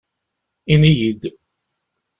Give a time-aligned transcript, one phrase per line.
[0.73, 1.23] Ini-yi-d.